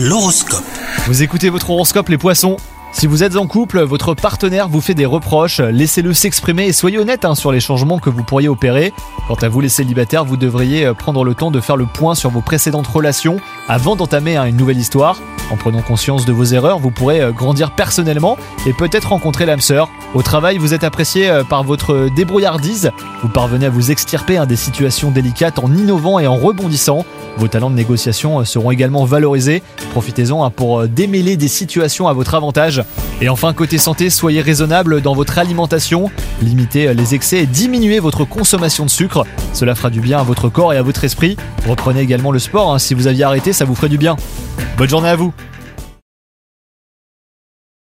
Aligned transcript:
L'horoscope. 0.00 0.62
Vous 1.08 1.24
écoutez 1.24 1.50
votre 1.50 1.70
horoscope 1.70 2.08
les 2.08 2.18
poissons 2.18 2.56
si 2.90 3.06
vous 3.06 3.22
êtes 3.22 3.36
en 3.36 3.46
couple, 3.46 3.82
votre 3.82 4.14
partenaire 4.14 4.66
vous 4.66 4.80
fait 4.80 4.94
des 4.94 5.04
reproches, 5.04 5.60
laissez-le 5.60 6.14
s'exprimer 6.14 6.64
et 6.64 6.72
soyez 6.72 6.98
honnête 6.98 7.26
hein, 7.26 7.34
sur 7.34 7.52
les 7.52 7.60
changements 7.60 7.98
que 7.98 8.08
vous 8.08 8.22
pourriez 8.22 8.48
opérer. 8.48 8.94
Quant 9.28 9.34
à 9.34 9.48
vous 9.48 9.60
les 9.60 9.68
célibataires, 9.68 10.24
vous 10.24 10.38
devriez 10.38 10.86
euh, 10.86 10.94
prendre 10.94 11.22
le 11.22 11.34
temps 11.34 11.50
de 11.50 11.60
faire 11.60 11.76
le 11.76 11.84
point 11.84 12.14
sur 12.14 12.30
vos 12.30 12.40
précédentes 12.40 12.86
relations 12.86 13.36
avant 13.68 13.94
d'entamer 13.94 14.36
hein, 14.36 14.46
une 14.46 14.56
nouvelle 14.56 14.78
histoire. 14.78 15.20
En 15.50 15.56
prenant 15.56 15.82
conscience 15.82 16.24
de 16.24 16.32
vos 16.32 16.44
erreurs, 16.44 16.78
vous 16.78 16.90
pourrez 16.90 17.20
euh, 17.20 17.30
grandir 17.30 17.72
personnellement 17.72 18.38
et 18.66 18.72
peut-être 18.72 19.10
rencontrer 19.10 19.44
l'âme 19.44 19.60
sœur. 19.60 19.90
Au 20.14 20.22
travail, 20.22 20.56
vous 20.56 20.72
êtes 20.72 20.82
apprécié 20.82 21.28
euh, 21.28 21.44
par 21.44 21.64
votre 21.64 22.08
débrouillardise, 22.16 22.90
vous 23.22 23.28
parvenez 23.28 23.66
à 23.66 23.70
vous 23.70 23.90
extirper 23.90 24.38
hein, 24.38 24.46
des 24.46 24.56
situations 24.56 25.10
délicates 25.10 25.58
en 25.58 25.70
innovant 25.74 26.18
et 26.18 26.26
en 26.26 26.36
rebondissant. 26.36 27.04
Vos 27.38 27.48
talents 27.48 27.70
de 27.70 27.76
négociation 27.76 28.44
seront 28.44 28.70
également 28.72 29.04
valorisés. 29.04 29.62
Profitez-en 29.92 30.50
pour 30.50 30.88
démêler 30.88 31.36
des 31.36 31.48
situations 31.48 32.08
à 32.08 32.12
votre 32.12 32.34
avantage. 32.34 32.82
Et 33.20 33.28
enfin, 33.28 33.52
côté 33.52 33.78
santé, 33.78 34.10
soyez 34.10 34.40
raisonnable 34.40 35.00
dans 35.00 35.14
votre 35.14 35.38
alimentation. 35.38 36.10
Limitez 36.42 36.92
les 36.94 37.14
excès 37.14 37.38
et 37.38 37.46
diminuez 37.46 38.00
votre 38.00 38.24
consommation 38.24 38.84
de 38.84 38.90
sucre. 38.90 39.24
Cela 39.52 39.74
fera 39.74 39.90
du 39.90 40.00
bien 40.00 40.18
à 40.18 40.22
votre 40.24 40.48
corps 40.48 40.72
et 40.72 40.76
à 40.76 40.82
votre 40.82 41.04
esprit. 41.04 41.36
Reprenez 41.68 42.00
également 42.00 42.32
le 42.32 42.38
sport. 42.38 42.74
hein. 42.74 42.78
Si 42.78 42.94
vous 42.94 43.06
aviez 43.06 43.24
arrêté, 43.24 43.52
ça 43.52 43.64
vous 43.64 43.74
ferait 43.74 43.88
du 43.88 43.98
bien. 43.98 44.16
Bonne 44.76 44.88
journée 44.88 45.08
à 45.08 45.16
vous 45.16 45.32